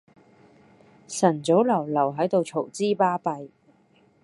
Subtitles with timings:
[1.07, 3.49] 晨早流流喺度嘈之巴閉